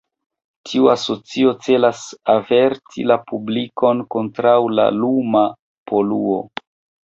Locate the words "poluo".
5.93-6.45